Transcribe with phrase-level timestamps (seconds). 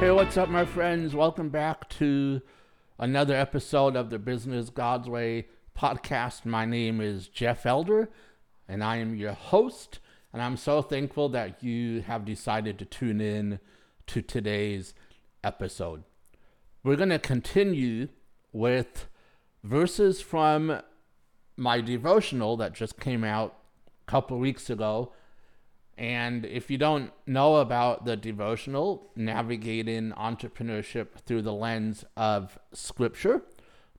[0.00, 1.14] Hey, what's up, my friends?
[1.14, 2.40] Welcome back to
[2.98, 5.46] another episode of the Business God's Way
[5.76, 6.44] podcast.
[6.44, 8.08] My name is Jeff Elder,
[8.68, 9.98] and I am your host.
[10.32, 13.58] And I'm so thankful that you have decided to tune in
[14.08, 14.94] to today's
[15.42, 16.04] episode.
[16.84, 18.08] We're going to continue
[18.52, 19.08] with
[19.62, 20.80] verses from
[21.56, 23.56] my devotional that just came out
[24.06, 25.12] a couple weeks ago
[25.98, 33.42] and if you don't know about the devotional, navigating entrepreneurship through the lens of scripture,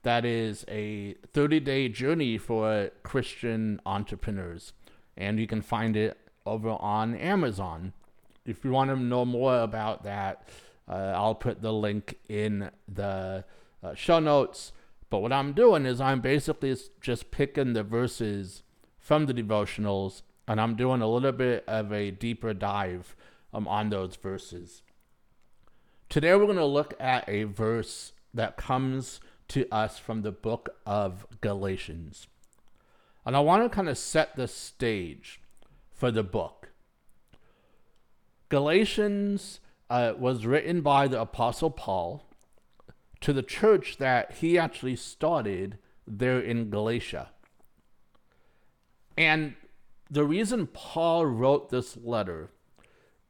[0.03, 4.71] that is a 30 day journey for Christian entrepreneurs.
[5.17, 7.91] And you can find it over on Amazon.
[8.45, 10.47] If you want to know more about that,
[10.87, 13.43] uh, I'll put the link in the
[13.83, 14.71] uh, show notes.
[15.09, 18.63] But what I'm doing is I'm basically just picking the verses
[18.97, 23.15] from the devotionals and I'm doing a little bit of a deeper dive
[23.53, 24.81] um, on those verses.
[26.09, 29.19] Today we're going to look at a verse that comes
[29.49, 32.27] to us from the book of Galatians.
[33.25, 35.39] And I want to kind of set the stage
[35.91, 36.69] for the book.
[38.49, 42.28] Galatians uh, was written by the Apostle Paul
[43.21, 47.31] to the church that he actually started there in Galatia.
[49.17, 49.55] And
[50.09, 52.51] the reason Paul wrote this letter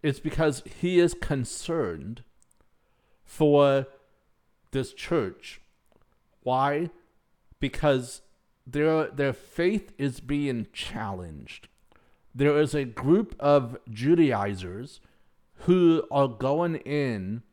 [0.02, 2.23] is because he is concerned
[3.26, 3.88] for
[4.72, 5.61] this church.
[6.44, 6.89] Why?
[7.60, 8.21] Because
[8.66, 11.67] their their faith is being challenged.
[12.33, 15.02] There is a group of Judaizers
[15.66, 17.44] who are going in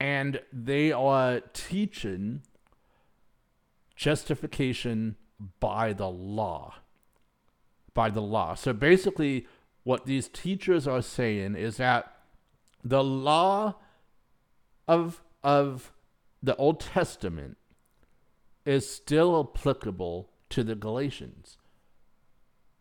[0.00, 2.42] and they are teaching
[3.94, 5.16] justification
[5.60, 6.74] by the law
[7.94, 8.54] by the law.
[8.54, 9.46] So basically,
[9.84, 12.12] what these teachers are saying is that
[12.82, 13.76] the law
[14.86, 15.92] of, of
[16.42, 17.56] the Old Testament
[18.64, 21.58] is still applicable to the Galatians.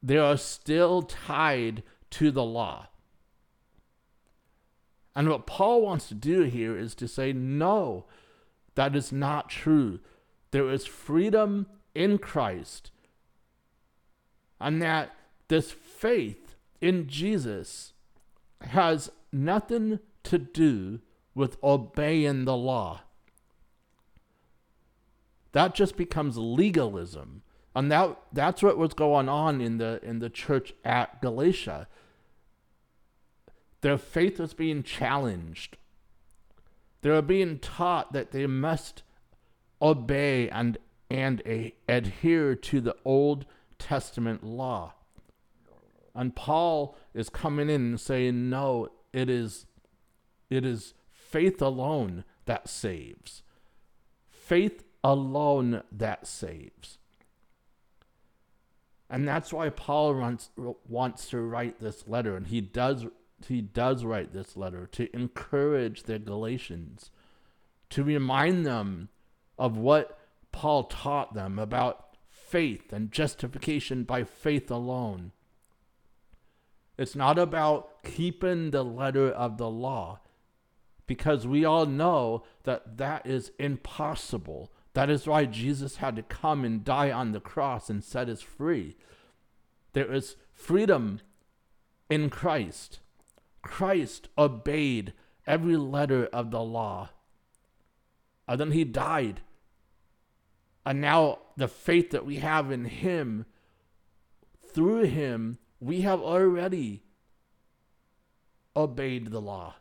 [0.02, 2.88] They are still tied to the law.
[5.20, 8.06] And what Paul wants to do here is to say, no,
[8.76, 10.00] that is not true.
[10.52, 12.92] There is freedom in Christ
[14.62, 15.14] and that
[15.50, 17.92] this faith in Jesus
[18.62, 21.02] has nothing to do
[21.36, 23.02] with obeying the law.
[25.52, 27.42] That just becomes legalism.
[27.76, 31.90] And that, that's what was going on in the, in the church at Galatia.
[33.82, 35.78] Their faith was being challenged.
[37.02, 39.04] They were being taught that they must
[39.82, 40.78] obey and,
[41.10, 43.46] and a, adhere to the Old
[43.78, 44.94] Testament law.
[46.14, 49.66] And Paul is coming in and saying, no, it is,
[50.50, 53.44] it is faith alone that saves.
[54.28, 56.98] Faith alone that saves.
[59.10, 60.50] And that's why Paul wants,
[60.88, 63.06] wants to write this letter, and he does
[63.48, 67.12] he does write this letter to encourage the Galatians,
[67.90, 69.10] to remind them
[69.58, 70.20] of what
[70.52, 75.32] Paul taught them about faith and justification by faith alone.
[76.98, 80.20] It's not about keeping the letter of the law,
[81.08, 84.72] because we all know that that is impossible.
[84.94, 88.42] That is why Jesus had to come and die on the cross and set us
[88.42, 88.98] free.
[89.94, 91.22] There is freedom
[92.10, 93.00] in Christ.
[93.62, 95.14] Christ obeyed
[95.46, 97.10] every letter of the law.
[98.48, 99.42] And then he died
[100.90, 103.46] and now the faith that we have in Him,
[104.74, 107.04] through Him, we have already
[108.76, 109.76] obeyed the law.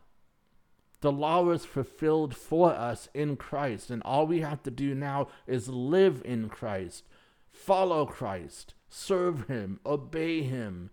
[1.01, 5.29] The law was fulfilled for us in Christ, and all we have to do now
[5.47, 7.05] is live in Christ,
[7.51, 10.91] follow Christ, serve Him, obey Him.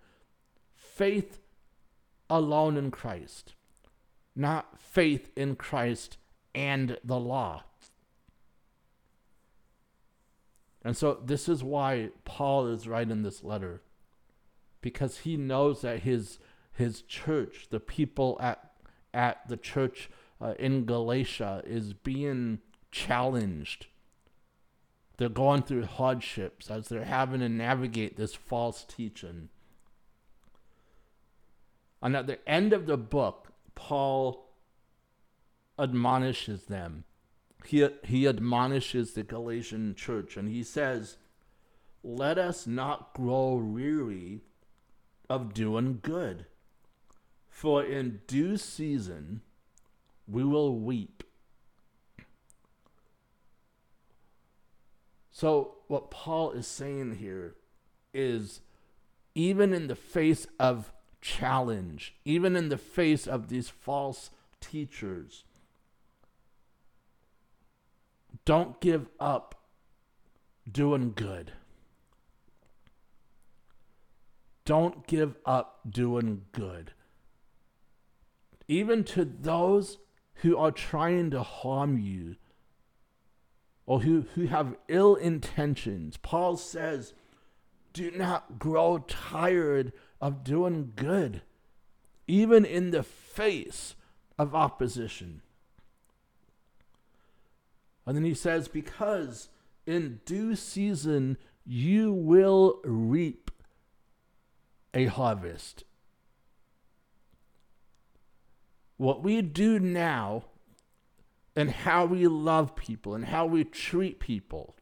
[0.75, 1.39] Faith
[2.29, 3.53] alone in Christ,
[4.35, 6.17] not faith in Christ
[6.53, 7.63] and the law.
[10.83, 13.81] And so this is why Paul is writing this letter.
[14.81, 16.37] Because he knows that his
[16.71, 18.71] his church, the people at
[19.13, 22.59] at the church uh, in Galatia is being
[22.91, 23.87] challenged.
[25.17, 29.49] They're going through hardships as they're having to navigate this false teaching.
[32.05, 34.51] And at the end of the book, Paul
[35.79, 37.03] admonishes them.
[37.65, 41.17] He, he admonishes the Galatian church and he says,
[42.03, 44.41] Let us not grow weary
[45.31, 46.45] of doing good,
[47.49, 49.41] for in due season
[50.27, 51.23] we will weep.
[55.31, 57.55] So, what Paul is saying here
[58.13, 58.61] is
[59.33, 60.91] even in the face of
[61.25, 64.29] challenge, even in the face of these false
[64.61, 65.43] teachers,
[68.45, 69.55] don't give up
[70.71, 71.51] doing good.
[74.65, 76.91] Don't give up doing good.
[78.67, 79.97] Even to those
[80.35, 82.35] who are trying to harm you
[83.87, 86.17] or who, who have ill intentions.
[86.17, 87.13] Paul says,
[87.93, 89.91] do not grow tired
[90.25, 91.43] of doing good,
[92.25, 93.93] even in the face
[94.39, 95.43] of opposition.
[98.07, 99.49] And then he says, because
[99.85, 103.51] in due season you will reap
[104.95, 105.83] a harvest
[108.97, 110.45] what we do now
[111.55, 114.75] and how we love people and how we treat people,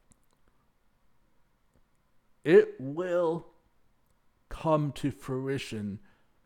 [2.45, 3.52] it will
[4.53, 5.99] come to fruition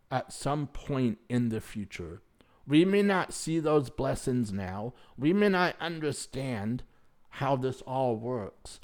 [0.09, 2.21] at some point in the future.
[2.65, 4.93] We may not see those blessings now.
[5.17, 6.83] We may not understand
[7.31, 8.79] how this all works.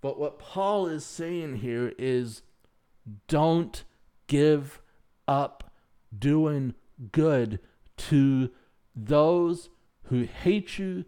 [0.00, 2.42] But what Paul is saying here is
[3.28, 3.84] don't
[4.26, 4.82] give
[5.28, 5.72] up
[6.16, 6.74] doing
[7.12, 7.60] good
[7.96, 8.50] to
[8.96, 9.68] those
[10.04, 11.04] who hate you,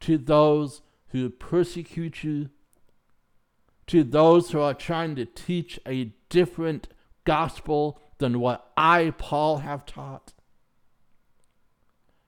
[0.00, 2.48] to those who persecute you,
[3.88, 6.88] to those who are trying to teach a different
[7.24, 10.32] gospel than what I, Paul, have taught.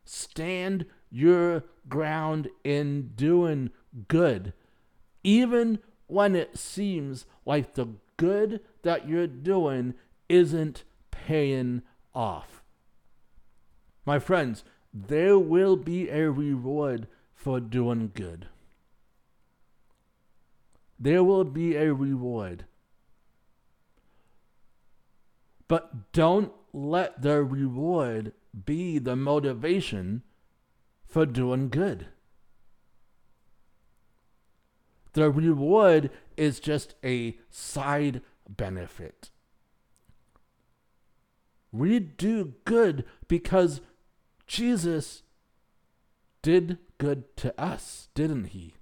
[0.04, 3.70] Stand your ground in doing
[4.08, 4.52] good,
[5.24, 9.94] even when it seems like the good that you're doing
[10.28, 11.82] isn't paying
[12.14, 12.62] off.
[14.04, 18.46] My friends, there will be a reward for doing good.
[20.98, 22.64] There will be a reward.
[25.68, 28.32] But don't let the reward
[28.64, 30.22] be the motivation
[31.06, 32.06] for doing good.
[35.12, 39.30] The reward is just a side benefit.
[41.72, 43.80] We do good because
[44.46, 45.22] Jesus
[46.40, 48.74] did good to us, didn't he?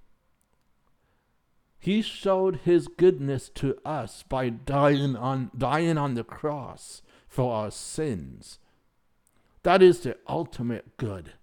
[1.79, 7.71] He showed his goodness to us by dying on, dying on the cross for our
[7.71, 8.59] sins.
[9.63, 11.33] That is the ultimate good.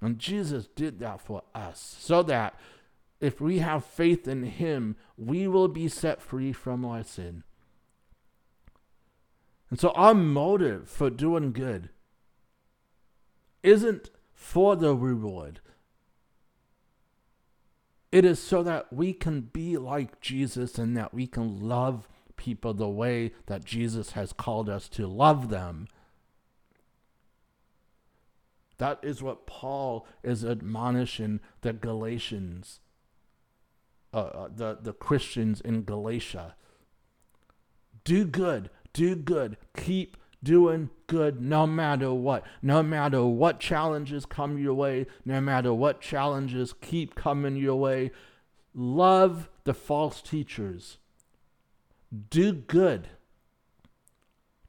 [0.00, 2.54] And Jesus did that for us so that
[3.20, 7.42] if we have faith in him, we will be set free from our sin.
[9.70, 11.88] And so, our motive for doing good
[13.62, 15.60] isn't for the reward.
[18.16, 22.08] It is so that we can be like Jesus and that we can love
[22.38, 25.86] people the way that Jesus has called us to love them.
[28.78, 32.80] That is what Paul is admonishing the Galatians,
[34.14, 36.54] uh, uh, the, the Christians in Galatia.
[38.02, 42.44] Do good, do good, keep doing good no matter what.
[42.62, 48.12] No matter what challenges come your way, no matter what challenges keep coming your way.
[48.72, 50.98] Love the false teachers.
[52.30, 53.08] Do good.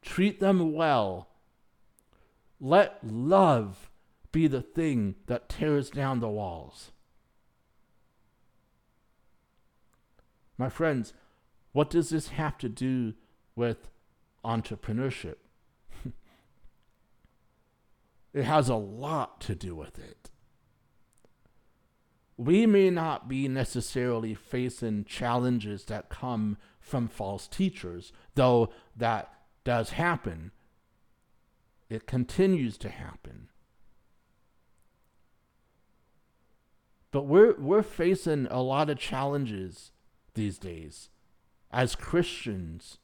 [0.01, 1.27] Treat them well.
[2.59, 3.91] Let love
[4.31, 6.91] be the thing that tears down the walls.
[10.57, 11.13] My friends,
[11.71, 13.13] what does this have to do
[13.55, 13.89] with
[14.43, 15.35] entrepreneurship?
[18.37, 20.29] It has a lot to do with it.
[22.37, 29.89] We may not be necessarily facing challenges that come from false teachers, though that does
[29.89, 30.51] happen.
[31.89, 33.49] It continues to happen.
[37.09, 39.93] But we're we're facing a lot of challenges
[40.35, 41.09] these days
[41.71, 42.99] as Christians.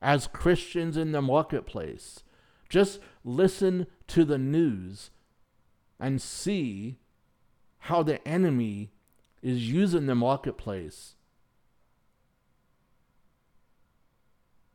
[0.00, 2.22] As Christians in the marketplace.
[2.68, 5.10] Just listen to the news
[5.98, 6.98] and see
[7.78, 8.92] how the enemy
[9.42, 11.14] is using the marketplace.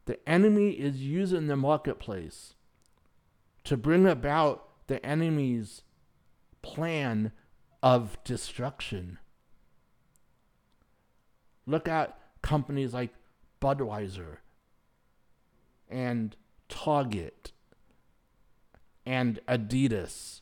[0.06, 2.56] The enemy is using the marketplace
[3.64, 5.84] to bring about the enemy's
[6.62, 7.32] plan
[7.84, 9.20] of destruction.
[11.66, 13.14] Look at companies like
[13.62, 14.38] Budweiser
[15.90, 16.36] and
[16.68, 17.52] Target
[19.06, 20.42] and Adidas.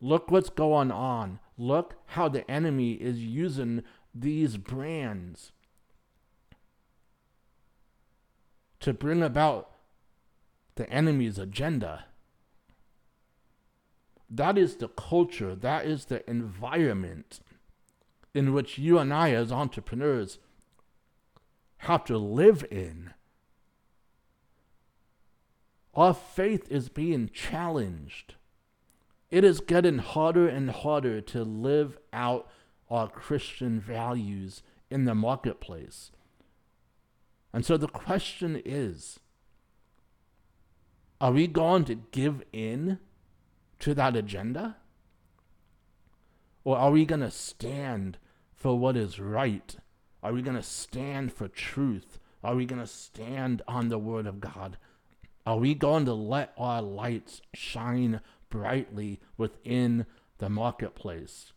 [0.00, 1.40] Look what's going on.
[1.56, 3.82] Look how the enemy is using
[4.14, 5.52] these brands
[8.80, 9.70] to bring about
[10.76, 12.04] the enemy's agenda.
[14.28, 17.40] That is the culture, that is the environment
[18.34, 20.38] in which you and I, as entrepreneurs,
[21.78, 23.14] have to live in.
[25.96, 28.34] Our faith is being challenged.
[29.30, 32.48] It is getting harder and harder to live out
[32.90, 36.12] our Christian values in the marketplace.
[37.52, 39.18] And so the question is
[41.18, 42.98] are we going to give in
[43.78, 44.76] to that agenda?
[46.62, 48.18] Or are we going to stand
[48.54, 49.76] for what is right?
[50.22, 52.18] Are we going to stand for truth?
[52.44, 54.76] Are we going to stand on the Word of God?
[55.46, 60.06] Are we going to let our lights shine brightly within
[60.38, 61.52] the marketplace?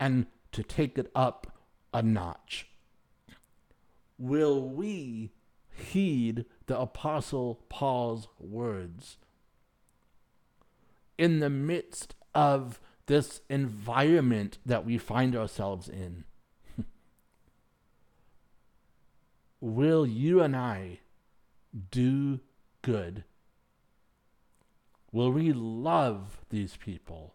[0.00, 1.56] And to take it up
[1.94, 2.66] a notch,
[4.18, 5.32] will we
[5.74, 9.18] heed the Apostle Paul's words.
[11.18, 16.24] In the midst of this environment that we find ourselves in,
[19.60, 21.00] will you and I
[21.90, 22.40] do
[22.82, 23.24] good?
[25.10, 27.34] Will we love these people?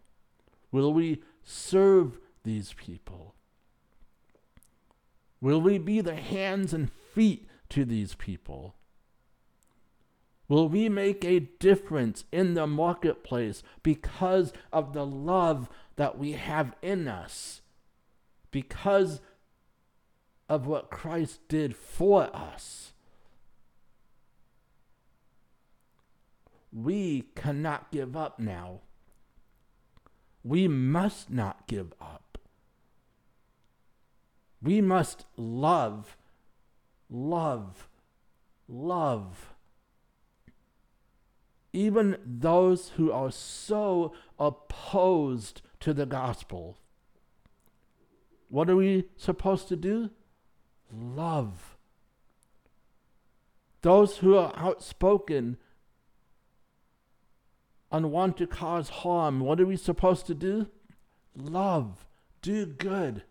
[0.72, 3.34] Will we serve these people?
[5.40, 8.74] Will we be the hands and feet to these people?
[10.48, 16.74] Will we make a difference in the marketplace because of the love that we have
[16.80, 17.60] in us?
[18.50, 19.20] Because
[20.48, 22.94] of what Christ did for us?
[26.72, 28.80] We cannot give up now.
[30.44, 32.38] We must not give up.
[34.62, 36.16] We must love,
[37.08, 37.88] love,
[38.68, 39.54] love
[41.72, 46.76] even those who are so opposed to the gospel.
[48.48, 50.10] What are we supposed to do?
[50.90, 51.76] Love.
[53.82, 55.58] Those who are outspoken
[57.90, 60.68] and want to cause harm, what are we supposed to do?
[61.34, 62.06] Love.
[62.42, 63.22] Do good.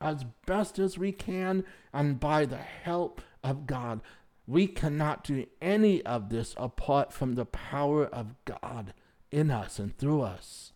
[0.00, 4.00] As best as we can and by the help of God.
[4.46, 8.94] We cannot do any of this apart from the power of God
[9.30, 10.72] in us and through us.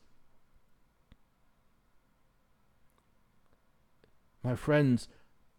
[4.42, 5.08] My friends,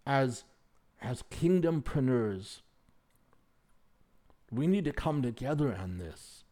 [0.05, 0.43] as,
[1.01, 2.61] as kingdompreneurs,
[4.51, 6.42] we need to come together on this.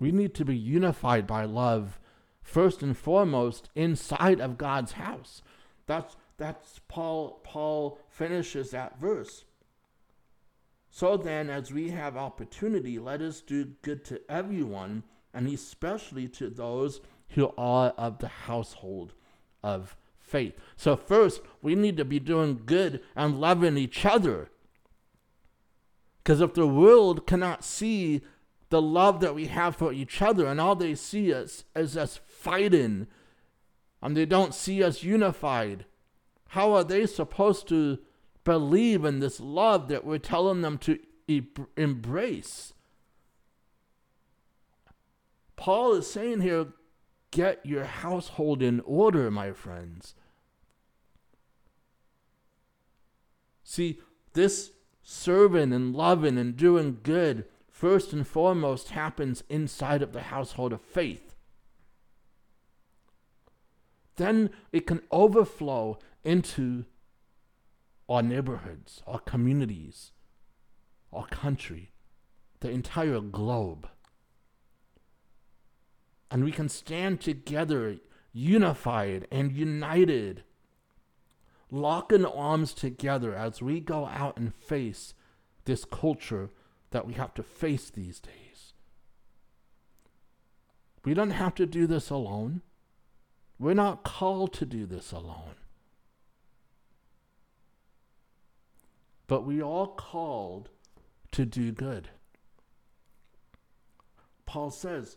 [0.00, 2.00] We need to be unified by love,
[2.42, 5.42] first and foremost, inside of God's house.
[5.86, 9.44] That's that's Paul Paul finishes that verse.
[10.88, 15.04] So then as we have opportunity, let us do good to everyone,
[15.34, 19.12] and especially to those who are of the household
[19.62, 20.54] of faith.
[20.76, 24.48] So first, we need to be doing good and loving each other.
[26.22, 28.22] Because if the world cannot see
[28.70, 32.20] the love that we have for each other, and all they see us is us
[32.26, 33.08] fighting,
[34.00, 35.84] and they don't see us unified,
[36.48, 37.98] how are they supposed to
[38.44, 40.98] believe in this love that we're telling them to
[41.28, 41.42] e-
[41.76, 42.72] embrace?
[45.56, 46.68] Paul is saying here,
[47.30, 50.14] get your household in order, my friends.
[53.62, 54.00] See,
[54.32, 54.72] this
[55.02, 57.44] serving and loving and doing good,
[57.80, 61.34] first and foremost, happens inside of the household of faith.
[64.16, 66.84] Then it can overflow into
[68.06, 70.12] our neighborhoods, our communities,
[71.10, 71.92] our country.
[72.60, 73.88] the entire globe.
[76.30, 77.96] And we can stand together,
[78.34, 80.44] unified and united,
[81.70, 85.14] locking arms together as we go out and face
[85.64, 86.50] this culture
[86.90, 88.72] that we have to face these days.
[91.04, 92.62] We don't have to do this alone.
[93.58, 95.54] We're not called to do this alone.
[99.26, 100.68] But we are all called
[101.32, 102.08] to do good.
[104.44, 105.16] Paul says,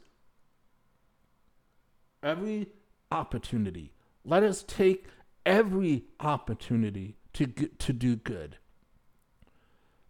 [2.22, 2.68] every
[3.12, 5.08] opportunity, let us take
[5.46, 8.58] every opportunity to, to do good.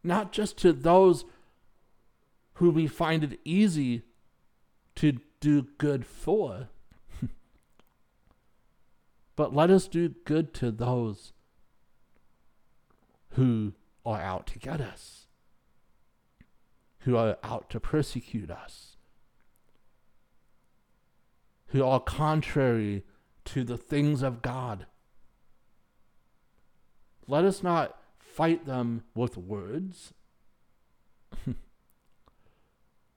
[0.03, 1.23] Not just to those
[2.63, 4.03] who we find it easy
[4.95, 6.69] to do good for,
[9.35, 11.33] but let us do good to those
[13.31, 13.73] who
[14.05, 15.27] are out to get us,
[16.99, 18.95] who are out to persecute us,
[21.67, 23.03] who are contrary
[23.43, 24.85] to the things of God.
[27.27, 30.13] Let us not fight them with words,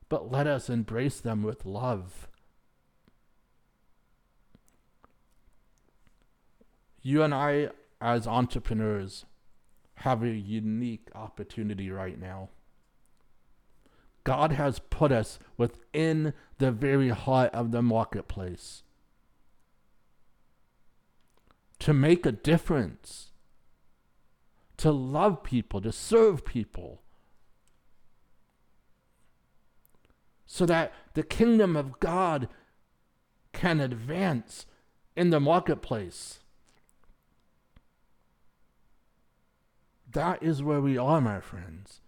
[0.09, 2.29] but let us embrace them with love.
[7.03, 7.71] You and I,
[8.01, 9.25] as entrepreneurs,
[9.97, 12.51] have a unique opportunity right now.
[14.25, 18.83] God has put us within the very heart of the marketplace
[21.79, 23.31] to make a difference,
[24.79, 27.03] to love people, to serve people,
[30.47, 32.49] so that the kingdom of God
[33.53, 34.67] can advance
[35.17, 36.41] in the marketplace.
[40.11, 42.01] That is where we are, my friends.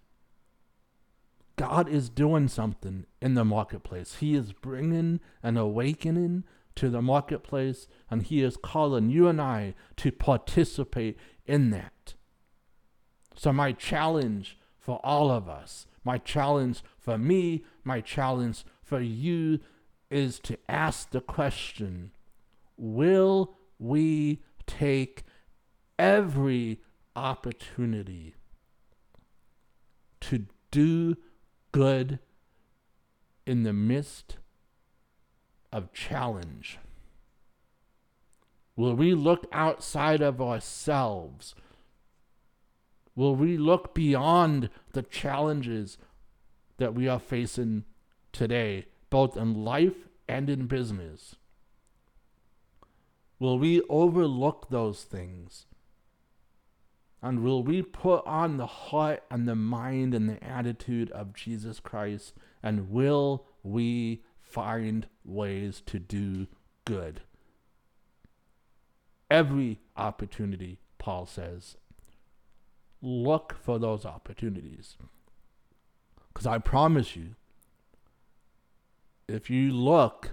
[1.57, 4.16] God is doing something in the marketplace.
[4.21, 6.45] He is bringing an awakening
[6.76, 12.14] to the marketplace, and He is calling you and I to participate in that.
[13.35, 19.61] So, my challenge for all of us, my challenge for me, my challenge for you
[20.11, 22.12] is to ask the question
[22.79, 25.25] Will we take
[25.99, 26.81] every
[27.14, 28.35] opportunity
[30.23, 31.18] to do
[31.73, 32.21] good
[33.44, 34.38] in the midst
[35.71, 36.79] of challenge?
[38.77, 41.55] Will we look outside of ourselves?
[43.18, 45.96] Will we look beyond the challenges
[46.78, 47.84] that we are facing
[48.32, 51.37] today, both in life and in business?
[53.38, 55.66] Will we overlook those things
[57.22, 61.78] and will we put on the heart and the mind and the attitude of Jesus
[61.78, 62.34] Christ?
[62.61, 66.48] And will we find ways to do
[66.84, 67.20] good?
[69.30, 71.76] Every opportunity, Paul says.
[73.00, 74.96] Look for those opportunities.
[76.28, 77.34] Because I promise you,
[79.26, 80.32] if you look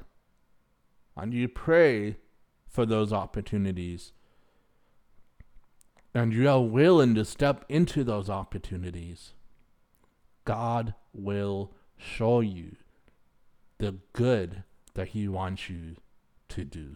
[1.15, 2.17] and you pray
[2.67, 4.11] for those opportunities,
[6.13, 9.33] and you are willing to step into those opportunities,
[10.45, 12.77] God will show you
[13.79, 15.97] the good that He wants you
[16.49, 16.95] to do.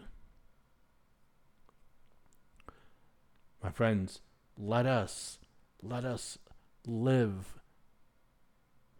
[3.62, 4.21] My friends,
[4.58, 5.38] let us
[5.82, 6.38] let us
[6.86, 7.60] live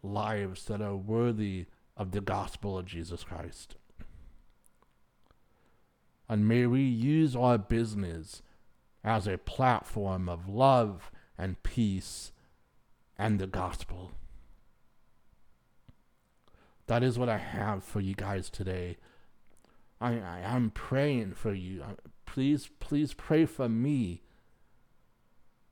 [0.02, 1.66] lives that are worthy
[1.98, 3.76] of the gospel of Jesus Christ.
[6.30, 8.42] And may we use our business
[9.04, 12.32] as a platform of love and peace
[13.18, 14.12] and the gospel.
[16.88, 18.98] That is what I have for you guys today.
[20.00, 21.84] I, I am praying for you.
[21.84, 21.94] Uh,
[22.26, 24.22] please, please pray for me.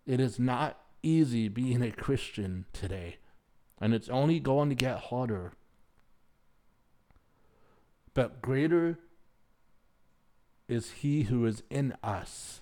[0.05, 3.17] It is not easy being a Christian today,
[3.79, 5.53] and it's only going to get harder.
[8.13, 8.97] But greater
[10.67, 12.61] is He who is in us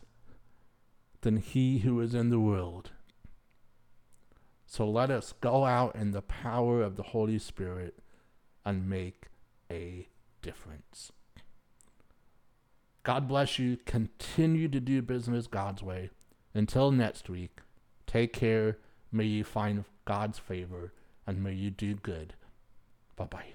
[1.25, 2.91] than he who is in the world.
[4.67, 7.97] So let us go out in the power of the Holy Spirit
[8.63, 9.25] and make
[9.71, 10.07] a
[10.43, 11.11] difference.
[13.01, 13.77] God bless you.
[13.87, 16.11] Continue to do business God's way.
[16.53, 17.61] Until next week,
[18.07, 18.77] take care.
[19.11, 20.93] May you find God's favor
[21.25, 22.33] and may you do good.
[23.15, 23.53] Bye bye.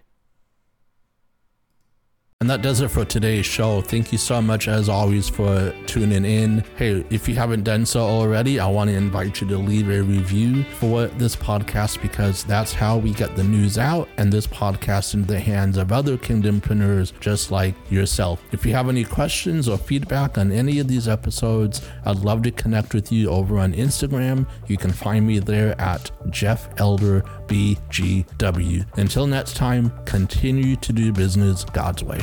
[2.42, 3.82] And that does it for today's show.
[3.82, 6.64] Thank you so much, as always, for tuning in.
[6.76, 10.00] Hey, if you haven't done so already, I want to invite you to leave a
[10.00, 15.12] review for this podcast because that's how we get the news out and this podcast
[15.12, 18.42] into the hands of other kingdompreneurs just like yourself.
[18.52, 22.50] If you have any questions or feedback on any of these episodes, I'd love to
[22.52, 24.48] connect with you over on Instagram.
[24.66, 28.86] You can find me there at Jeff Elder BGW.
[28.96, 32.20] Until next time, continue to do business God's way.